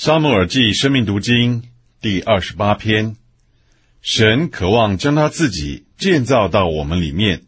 [0.00, 1.64] 沙漠耳记生命读经
[2.00, 3.16] 第二十八篇，
[4.00, 7.42] 神渴望将他自己建造到我们里面，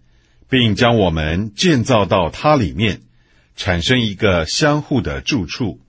[0.49, 3.03] 并将我们建造到他里面，
[3.55, 5.81] 产生一个相互的住处。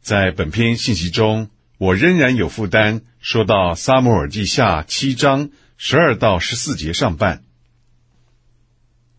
[0.00, 7.44] 在本篇信息中，我仍然有负担，说到撒母耳记下七章十二到十四节上半。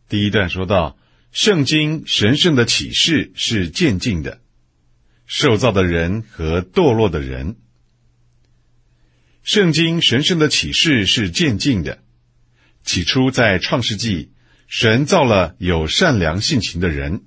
[0.09, 0.97] 第一段说到，
[1.31, 4.41] 圣经神圣的启示是渐进的。
[5.25, 7.55] 受造的人和堕落的人，
[9.41, 12.03] 圣经神圣的启示是渐进的。
[12.83, 14.31] 起初在创世纪，
[14.67, 17.23] 神造了有善良性情的人，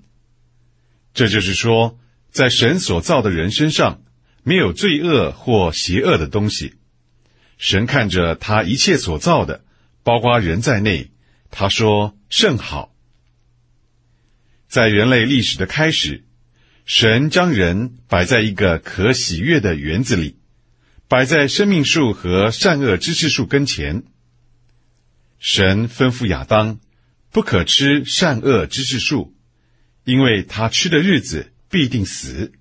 [1.12, 1.98] 这就是说，
[2.30, 4.02] 在神所造的人身上
[4.44, 6.74] 没有罪恶或邪恶的东西。
[7.56, 9.64] 神看着他一切所造的，
[10.04, 11.10] 包括人在内，
[11.50, 12.94] 他说甚好。
[14.68, 16.24] 在人类历史的开始。
[16.88, 20.38] 神将人摆在一个可喜悦的园子里，
[21.06, 24.04] 摆在生命树和善恶知识树跟前。
[25.38, 26.80] 神吩咐亚当，
[27.30, 29.36] 不可吃善恶知识树，
[30.04, 32.52] 因为他吃的日子必定死。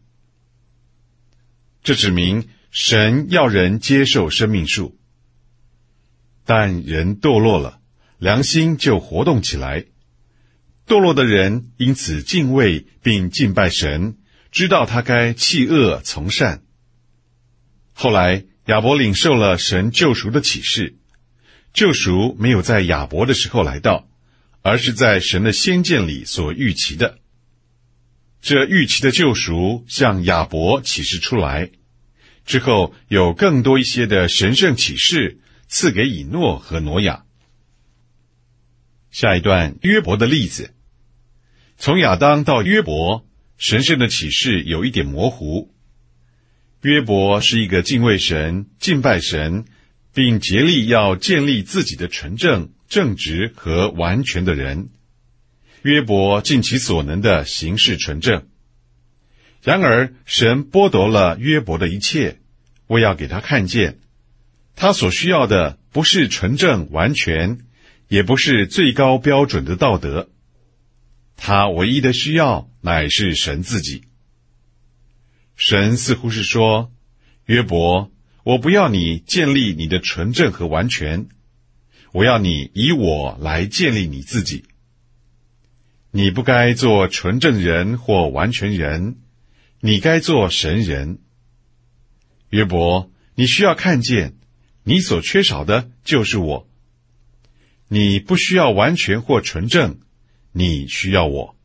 [1.81, 5.00] 这指明神要人接受生命树，
[6.44, 7.80] 但人堕落了，
[8.17, 9.86] 良心就活动起来。
[10.88, 14.16] 堕落的人因此敬畏并敬拜神，
[14.52, 16.63] 知道他该弃恶从善。
[17.91, 20.95] 后来亚伯领受了神救赎的启示，
[21.73, 24.07] 救赎没有在亚伯的时候来到，
[24.61, 27.19] 而是在神的先见里所预期的。
[28.39, 31.69] 这预期的救赎向亚伯启示出来，
[32.45, 37.25] 之后有更多一些的神圣启示赐给以诺和挪亚。
[39.11, 40.75] 下一段约伯的例子。
[41.78, 43.23] 从亚当到约伯，
[43.58, 45.72] 神圣的启示有一点模糊。
[46.81, 49.66] 约伯是一个敬畏神、敬拜神，
[50.11, 54.90] 并竭力要建立自己的纯正、正直和完全的人。
[55.84, 58.47] 约伯尽其所能的行事纯正。
[59.62, 62.40] 然而，神剥夺了约伯的一切，
[62.88, 64.00] 为要给他看见，
[64.75, 67.59] 他所需要的不是纯正完全，
[68.07, 70.30] 也不是最高标准的道德。
[71.40, 74.02] 他唯一的需要乃是神自己。
[75.56, 76.92] 神似乎是说
[77.46, 78.12] ：“约伯，
[78.44, 81.30] 我不要你建立你的纯正和完全，
[82.12, 84.66] 我要你以我来建立你自己。
[86.12, 89.18] 你不该做纯正人或完全人，
[89.80, 91.19] 你该做神人。
[92.50, 94.36] 约伯，你需要看见，
[94.84, 96.68] 你所缺少的就是我。
[97.88, 100.00] 你不需要完全或纯正。”
[100.57, 101.56] 你需要我，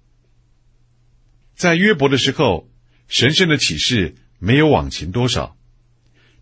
[1.55, 2.69] 在约伯的时候，
[3.09, 5.57] 神圣的启示没有往前多少，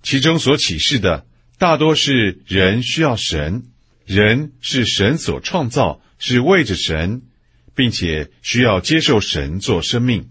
[0.03, 1.28] 其中所启示的
[1.59, 3.71] 大多是人需要神，
[4.05, 7.22] 人是神所创造，是为着神，
[7.77, 10.31] 并且需要接受神做生命。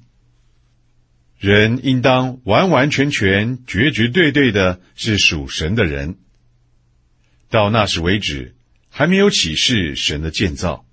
[1.38, 6.18] 人应当完完全全、绝绝对对的是属神的人。
[7.50, 8.58] 到那时为止，
[8.90, 10.86] 还没有启示神的建造。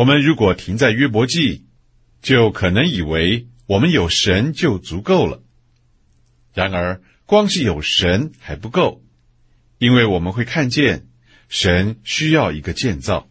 [0.00, 1.66] 我们如果停在约伯记，
[2.22, 5.42] 就可能以为我们有神就足够了。
[6.54, 9.04] 然而，光是有神还不够，
[9.76, 11.06] 因为我们会看见
[11.50, 13.28] 神需要一个建造。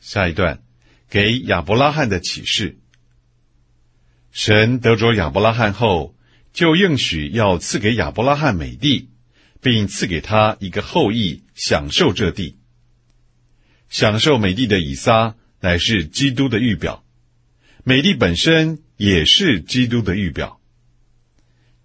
[0.00, 0.62] 下一段
[1.10, 2.78] 给亚伯拉罕的启示：
[4.30, 6.14] 神得着亚伯拉罕后，
[6.52, 9.10] 就应许要赐给亚伯拉罕美地，
[9.60, 12.60] 并赐给他一个后裔享受这地。
[13.88, 17.04] 享受美地的以撒乃是基督的预表，
[17.84, 20.60] 美地本身也是基督的预表。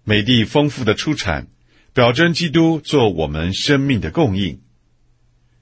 [0.04, 1.48] 美地丰富的出产，
[1.94, 4.60] 表征基督做我们生命的供应。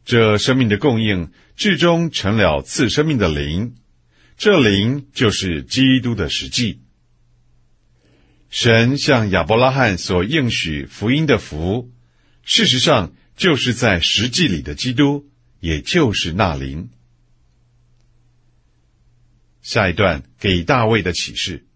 [0.04, 3.74] 这生命的供应，至终成了赐生命的灵，
[4.38, 6.80] 这灵就是基督的实际。
[8.48, 11.92] 神向亚伯拉罕所应许福音的福，
[12.42, 15.29] 事实上就是在实际里的基督。
[15.60, 16.90] 也就是那灵。
[19.62, 21.66] 下一段给大卫的启示，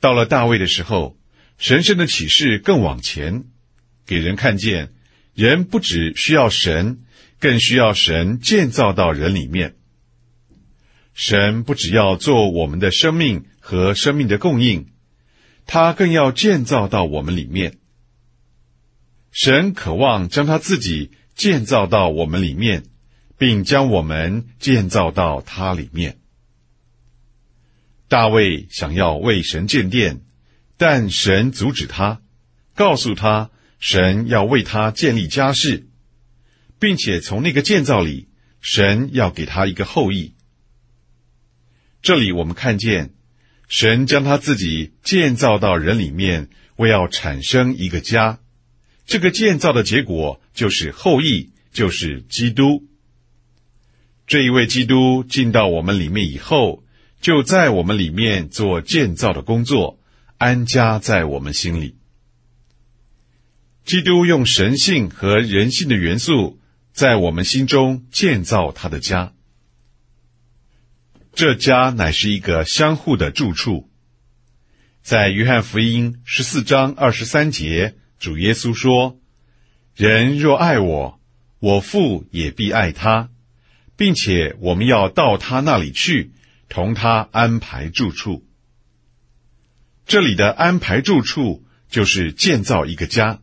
[0.00, 1.16] 到了大卫的时候，
[1.58, 3.44] 神圣的启示更往前，
[4.04, 4.92] 给人看见，
[5.32, 7.04] 人不只需要神，
[7.38, 9.76] 更需要神建造到人里面。
[11.14, 14.90] 神不只要做我们的生命和生命的供应，
[15.66, 17.78] 他更要建造到我们里面。
[19.30, 21.12] 神渴望将他自己。
[21.38, 22.82] 建造到我们里面，
[23.38, 26.18] 并将我们建造到它里面。
[28.08, 30.22] 大卫想要为神建殿，
[30.76, 32.20] 但神阻止他，
[32.74, 35.88] 告诉他神要为他建立家室，
[36.80, 38.28] 并且从那个建造里，
[38.60, 40.34] 神要给他一个后裔。
[42.02, 43.14] 这里我们看见，
[43.68, 48.40] 神将他自己建造到人里面，为要产生一个家。
[49.08, 52.86] 这个建造的结果就是后裔，就是基督。
[54.26, 56.84] 这一位基督进到我们里面以后，
[57.18, 59.98] 就在我们里面做建造的工作，
[60.36, 61.96] 安家在我们心里。
[63.86, 66.60] 基督用神性和人性的元素，
[66.92, 69.32] 在我们心中建造他的家。
[71.32, 73.90] 这家乃是一个相互的住处。
[75.00, 79.20] 在约翰福音十四章二十三节，主耶稣说
[79.94, 81.20] ：“人若爱我，
[81.60, 83.30] 我父也必爱他，
[83.96, 86.32] 并且我们要到他那里去，
[86.68, 88.44] 同他安排住处。”
[90.06, 93.40] 这里的安排住处，就是建造一个家。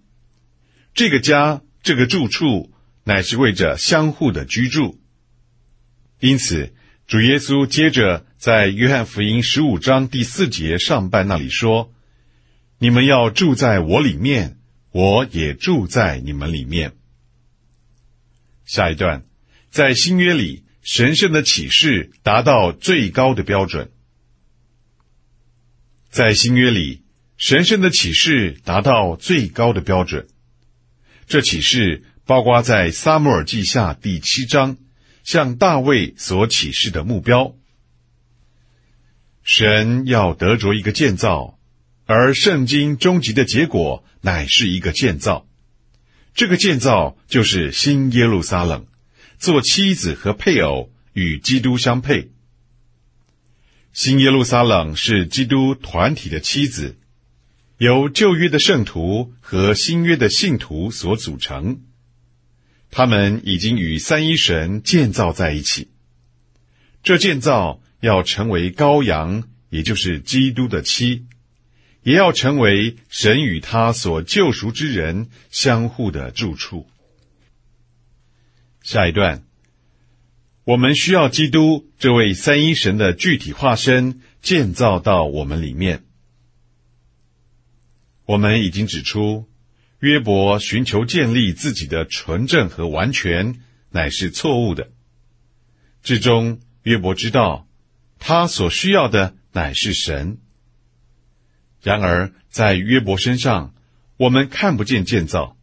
[0.93, 2.73] 这个家，这个住处，
[3.03, 4.99] 乃是为着相互的居住。
[6.19, 6.73] 因此。
[7.07, 11.93] 主耶稣接着在约翰福音十五章第四节上半那里说
[12.81, 14.57] ：“你们要住在我里面，
[14.95, 16.93] 我也住在你们里面。”
[18.63, 19.25] 下一段，
[19.69, 23.91] 在新约里，神圣的启示达到最高的标准。
[26.09, 27.03] 在新约里，
[27.35, 30.27] 神圣的启示达到最高的标准。
[31.27, 34.77] 这启示包括在撒母耳记下第七章。
[35.25, 37.55] 向大卫所启示的目标，
[39.41, 41.54] 神要得着一个建造，
[42.05, 45.47] 而圣经终极的结果乃是一个建造。
[46.33, 48.85] 这个建造就是新耶路撒冷，
[49.37, 52.31] 做妻子和配偶与基督相配。
[53.93, 56.97] 新耶路撒冷是基督团体的妻子，
[57.77, 61.81] 由旧约的圣徒和新约的信徒所组成。
[62.91, 65.89] 他们已经与三一神建造在一起。
[67.03, 71.25] 这建造要成为羔羊，也就是基督的妻，
[72.05, 76.87] 也要成为神与他所救赎之人相互的住处。
[78.83, 79.43] 下一段，
[80.65, 86.03] 我们需要基督这位三一神的具体化身建造到我们里面。
[88.25, 89.49] 我们已经指出。
[89.99, 93.59] 约伯寻求建立自己的纯正和完全，
[93.89, 94.91] 乃是错误的。
[96.03, 97.67] 至终，约伯知道，
[98.19, 100.37] 他所需要的乃是神。
[101.85, 103.75] 然而，在约伯身上，
[104.17, 105.55] 我们看不见建造，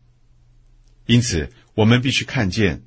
[1.05, 2.85] 因此，我们必须看见，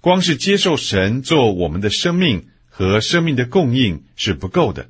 [0.00, 4.88] 光是接受神做我们的生命和生命的供应是不够的。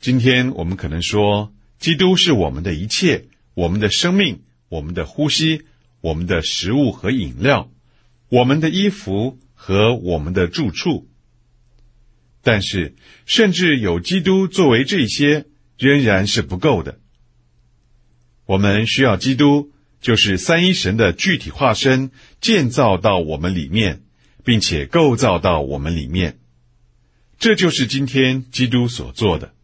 [0.00, 3.28] 今天，我们可能说，基督是我们的一切。
[3.54, 5.62] 我们的生命，我们的呼吸，
[6.02, 7.70] 我们的食物和饮料，
[8.28, 11.08] 我们的衣服和我们的住处。
[12.42, 12.94] 但是，
[13.24, 15.46] 甚至有基督作为这些，
[15.78, 16.98] 仍然是不够的。
[18.44, 22.10] 我们需要基督，就是三一神的具体化身，
[22.40, 24.02] 建造到我们里面，
[24.44, 26.38] 并且构造到我们里面。
[27.38, 29.54] 这就是今天基督所做的。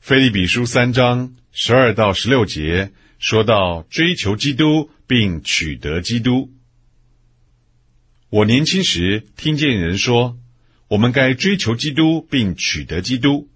[0.00, 1.34] 菲利比书三章。
[1.50, 6.52] 十二到十六节说到追求基督并取得基督。
[8.30, 10.38] 我年轻时听见人说，
[10.86, 13.48] 我们该追求基督并取得基督。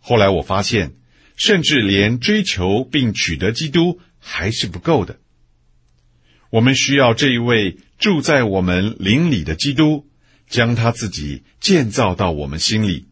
[0.00, 0.94] 后来我发现，
[1.36, 5.20] 甚至连追求并取得基督还是不够的。
[6.50, 10.08] 我们需要这一位住在我们灵里的基督，
[10.48, 13.06] 将他自己建造到我们心里，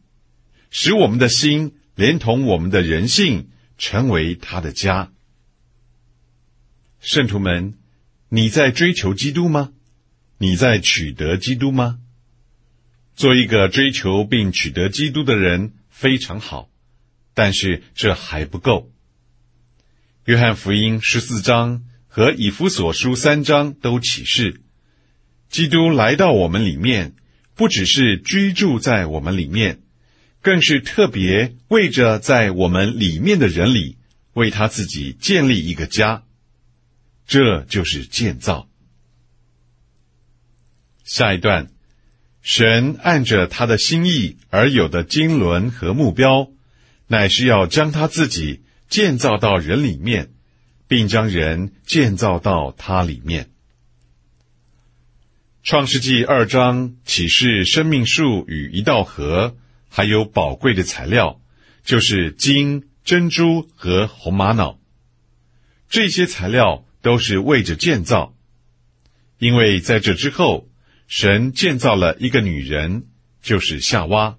[0.70, 3.50] 使我们的心连同我们的人性。
[3.80, 5.12] 成为他的家，
[6.98, 7.74] 圣徒们，
[8.28, 9.70] 你在追求基督吗？
[10.38, 12.00] 你在取得基督吗？
[13.14, 16.68] 做一个追求并取得基督的人非常好，
[17.38, 18.90] 但是这还不够。
[20.24, 24.60] 约翰福音十四章和以弗所书三章都启示，
[25.48, 27.14] 基督来到我们里面，
[27.54, 29.82] 不只是居住在我们里面。
[30.40, 33.98] 更是特别为着在我们里面的人里，
[34.32, 36.24] 为他自己建立一个家，
[37.24, 38.68] 这就是建造。
[41.04, 41.68] 下一段，
[42.42, 46.50] 神按着他的心意而有的经纶和目标，
[47.08, 50.30] 乃是要将他自己建造到人里面，
[50.86, 53.50] 并将人建造到他里面。
[55.62, 59.56] 创世纪二章启示生命树与一道河，
[59.90, 61.40] 还有宝贵的材料，
[61.84, 64.78] 就是金、珍珠和红玛瑙。
[65.90, 68.34] 这些材料都是为着建造，
[69.38, 70.68] 因为在这之后，
[71.06, 73.06] 神建造了一个女人，
[73.42, 74.38] 就是夏娃。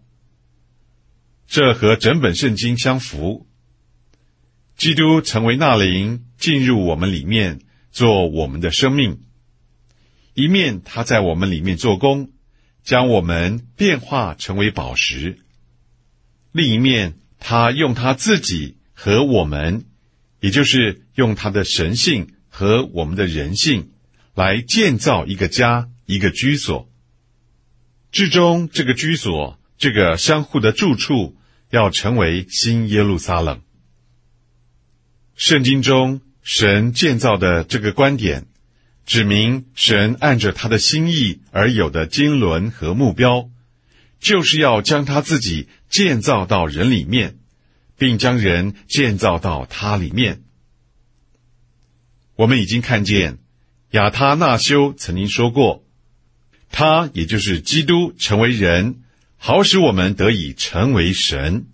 [1.50, 3.48] 这和整本圣经相符。
[4.78, 9.24] 基督成为那灵，进入我们里面，做我们的生命。
[10.36, 12.30] 一面他在我们里面做工，
[12.84, 15.38] 将我们变化成为宝石；
[16.52, 19.86] 另一面，他用他自己和我们，
[20.40, 23.90] 也就是用他的神性和我们的人性，
[24.36, 26.88] 来建造一个家，一个居所。
[28.12, 31.36] 至终，这个居所，这个相互的住处，
[31.70, 33.62] 要成为新耶路撒冷。
[35.36, 38.46] 圣经中神建造的这个观点。
[39.06, 43.50] 指明神按着他的心意而有的经纶和目标，
[44.20, 47.40] 就是要将他自己建造到人里面，
[47.98, 50.44] 并将人建造到他里面。
[52.36, 53.40] 我们已经看见
[53.94, 55.84] 亚他那修曾经说过，
[56.70, 59.02] 他也就是基督成为人，
[59.42, 61.68] 好使我们得以成为神。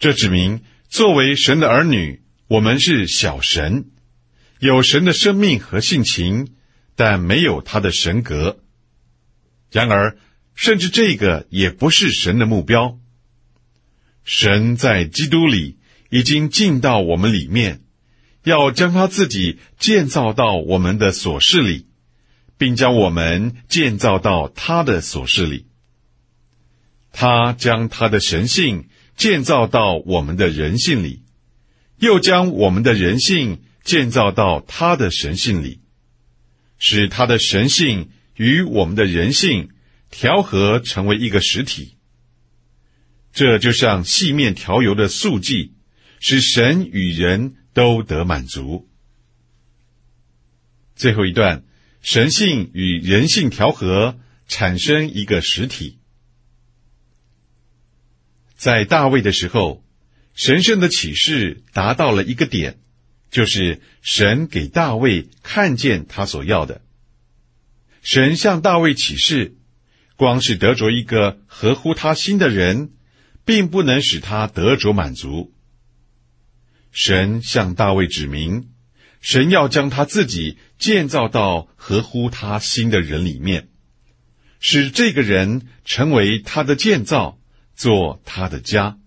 [0.00, 3.86] 这指明作为神的儿女，我们是小神。
[4.58, 6.48] 有神的生命和性情，
[6.96, 8.58] 但没有他的神格。
[9.70, 10.18] 然而，
[10.54, 12.98] 甚至这个也不是神的目标。
[14.24, 15.78] 神在基督里
[16.10, 17.82] 已经进到我们里面，
[18.42, 21.86] 要将他自己建造到我们的所事里，
[22.58, 25.66] 并将我们建造到他的所事里。
[27.12, 31.22] 他将他的神性建造到我们的人性里，
[31.98, 33.62] 又将我们的人性。
[33.84, 35.80] 建造到他的神性里，
[36.78, 39.70] 使他的神性与我们的人性
[40.08, 41.96] 调和成为一个实体。
[43.32, 45.74] 这就像细面调油的素剂，
[46.20, 48.88] 使神与人都得满足。
[50.94, 51.64] 最后一段，
[52.02, 55.98] 神性与人性调和，产生一个实体。
[58.62, 59.82] 在大卫的时候，
[60.34, 62.78] 神圣的启示达到了一个点。
[63.28, 66.80] 就是神给大卫看见他所要的。
[68.02, 69.56] 神向大卫启示，
[70.14, 72.92] 光是得着一个合乎他心的人，
[73.44, 75.52] 并不能使他得着满足。
[76.92, 78.68] 神向大卫指明，
[79.20, 83.70] 神要将他自己建造到合乎他心的人里面，
[84.60, 87.40] 使这个人成为他的建造，
[87.74, 88.98] 做他的家，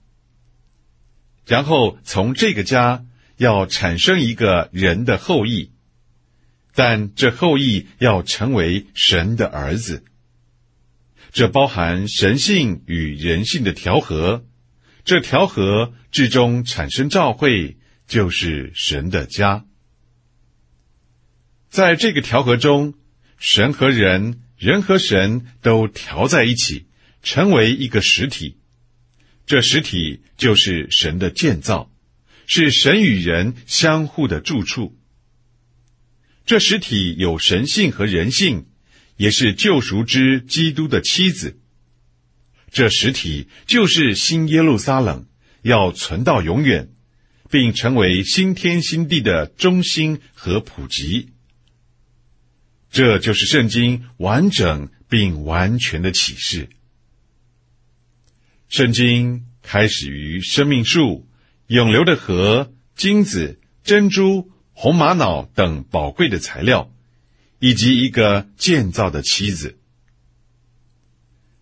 [1.45, 3.05] 然后从这个家。
[3.37, 5.73] 要产生一个人的后裔，
[6.73, 10.05] 但这后裔要成为神的儿子。
[11.33, 14.45] 这包含神性与人性的调和，
[15.03, 17.75] 这调和至终产生召会，
[18.07, 19.65] 就是神的家。
[21.67, 22.93] 在这个调和中，
[23.37, 26.87] 神和人、人和神都调在一起，
[27.25, 28.55] 成为一个实体。
[29.45, 31.91] 这实体就是神的建造。
[32.47, 34.95] 是神与人相互的住处。
[36.45, 38.67] 这实体有神性和人性，
[39.17, 41.59] 也是救赎之基督的妻子。
[42.71, 45.25] 这实体就是新耶路撒冷，
[45.63, 46.89] 要存到永远，
[47.49, 51.29] 并成为新天新地的中心和普及。
[52.91, 56.69] 这就是圣经完整并完全的启示。
[58.67, 61.27] 圣经开始于生命树。
[61.67, 66.91] 永流的河、金子、珍珠、红玛瑙等宝贵的材料，
[67.57, 69.79] 以及一个建造的妻子，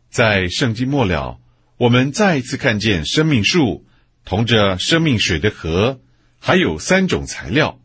[0.09, 1.39] 在圣经末了，
[1.77, 3.85] 我们再一次看见生命树
[4.25, 6.01] 同着生命水的河，
[6.37, 7.79] 还有三种材料：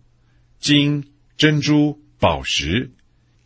[0.59, 2.91] 金、珍珠、宝石，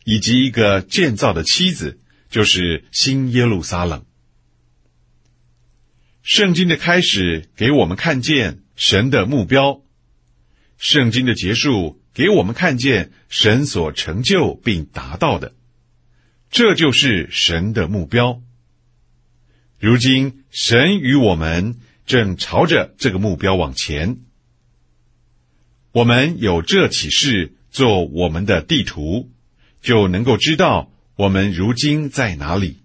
[0.03, 1.99] 以及一个建造的妻子，
[2.31, 4.03] 就是新耶路撒冷。
[6.23, 8.61] 圣经的开始给我们看见。
[8.75, 9.83] 神的目标，
[10.77, 15.53] 圣经的结束给我们看见神所成就并达到的，
[16.49, 18.41] 这就是神的目标。
[19.79, 21.75] 如今，神与我们
[22.07, 24.21] 正朝着这个目标往前。
[25.91, 29.29] 我们有这启示做我们的地图，
[29.83, 32.79] 就能够知道我们如今在哪里，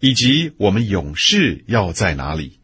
[0.00, 2.58] 以及我们永世要在哪里。